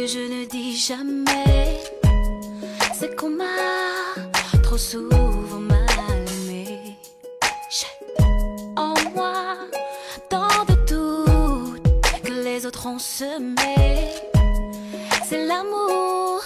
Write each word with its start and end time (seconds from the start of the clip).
que 0.00 0.06
je 0.06 0.20
ne 0.20 0.46
dis 0.46 0.78
jamais, 0.78 1.78
c'est 2.98 3.14
qu'on 3.16 3.28
m'a 3.28 4.14
trop 4.62 4.78
souvent 4.78 5.60
mal 5.60 6.24
aimé. 6.36 6.96
J'ai 7.68 7.86
en 8.76 8.94
moi 9.14 9.58
tant 10.30 10.64
de 10.70 10.76
doutes 10.88 12.22
que 12.24 12.32
les 12.32 12.64
autres 12.64 12.86
ont 12.86 12.98
semé. 12.98 13.76
C'est 15.28 15.44
l'amour 15.44 16.44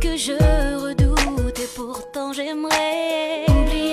que 0.00 0.16
je 0.16 0.32
redoute 0.84 1.58
et 1.60 1.70
pourtant 1.76 2.32
j'aimerais 2.32 3.44
oublier. 3.48 3.87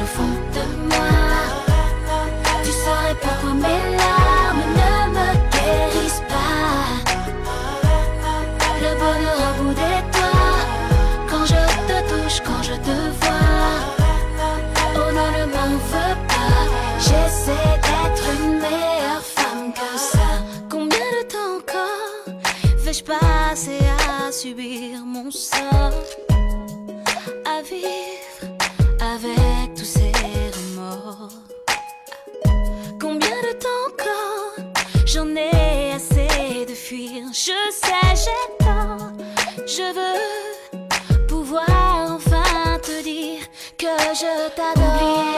au 0.00 0.06
fond 0.06 0.22
de 0.54 0.64
moi. 0.88 1.12
Tu 2.64 2.70
saurais 2.70 3.16
pourquoi 3.20 3.52
mes 3.54 3.96
larmes 4.00 4.64
ne 4.80 4.92
me 5.16 5.28
guérissent 5.52 6.24
pas. 6.28 6.86
Le 8.80 8.90
bonheur 9.02 9.38
au 9.48 9.62
bout 9.62 9.74
des. 9.74 10.02
Quand 11.28 11.44
je 11.44 11.62
te 11.88 11.96
touche, 12.10 12.40
quand 12.46 12.62
je 12.62 12.74
te 12.88 12.96
vois. 13.20 13.48
Oh 14.96 15.12
non, 15.12 15.28
ne 15.38 15.44
m'en 15.54 15.72
veux 15.90 16.16
pas. 16.32 16.62
J'essaie 16.98 17.72
d'être 17.86 18.26
une 18.40 18.60
meilleure 18.60 19.26
femme 19.36 19.72
que 19.74 19.98
ça. 19.98 20.28
Combien 20.70 21.06
de 21.18 21.22
temps 21.32 21.52
encore 21.58 22.24
vais-je 22.78 23.04
passer 23.04 23.80
à 24.08 24.32
subir 24.32 25.04
mon 25.04 25.30
sort? 25.30 25.92
À 27.44 27.60
vivre 27.62 28.21
Je 39.74 39.80
veux 39.80 41.26
pouvoir 41.28 42.16
enfin 42.16 42.78
te 42.82 43.02
dire 43.02 43.40
que 43.78 43.86
je 44.14 44.50
t'adore. 44.54 45.31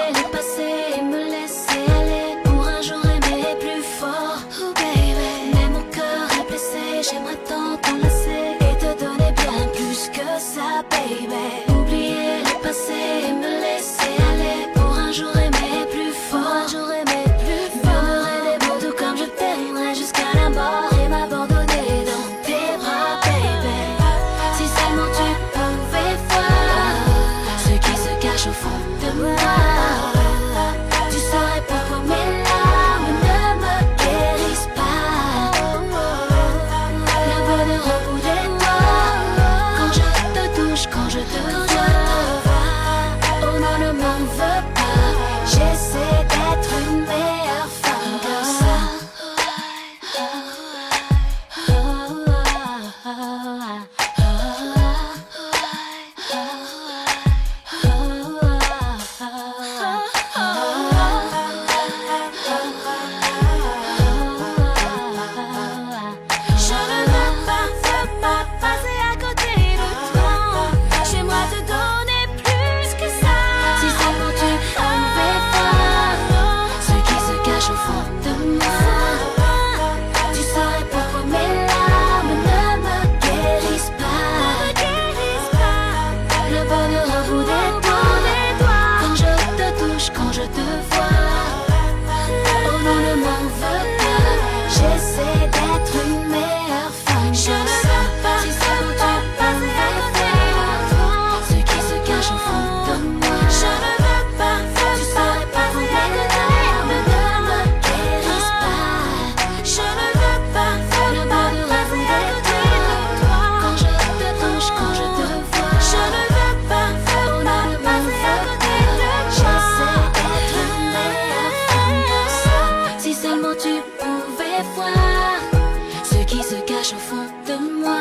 qui 126.34 126.42
se 126.42 126.56
cache 126.66 126.92
au 126.92 127.02
fond 127.08 127.26
de 127.46 127.56
moi. 127.82 128.00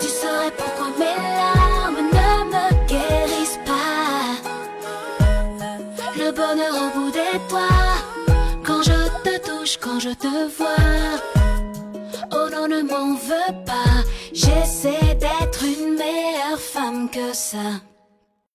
Tu 0.00 0.08
saurais 0.08 0.52
pourquoi 0.56 0.88
mes 0.98 1.16
larmes 1.40 2.02
ne 2.18 2.30
me 2.52 2.66
guérissent 2.86 3.60
pas. 3.64 4.28
Le 6.16 6.30
bonheur 6.30 6.74
au 6.84 6.88
bout 6.96 7.10
des 7.10 7.36
doigts, 7.48 7.96
quand 8.64 8.82
je 8.82 8.98
te 9.24 9.34
touche, 9.48 9.78
quand 9.78 9.98
je 9.98 10.10
te 10.10 10.32
vois. 10.56 10.84
Oh 12.32 12.46
non, 12.52 12.68
ne 12.68 12.82
m'en 12.82 13.14
veux 13.28 13.54
pas, 13.66 13.94
j'essaie 14.32 15.14
d'être 15.22 15.64
une 15.64 15.96
meilleure 15.96 16.60
femme 16.60 17.10
que 17.10 17.32
ça. 17.32 17.66